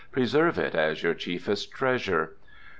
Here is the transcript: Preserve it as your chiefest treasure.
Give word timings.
Preserve 0.11 0.57
it 0.57 0.73
as 0.73 1.03
your 1.03 1.13
chiefest 1.13 1.71
treasure. 1.71 2.31